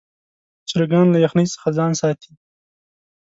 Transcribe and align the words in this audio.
چرګان 0.69 1.07
له 1.13 1.17
یخنۍ 1.25 1.45
څخه 1.53 1.67
ځان 1.77 1.91
ساتي. 2.01 2.31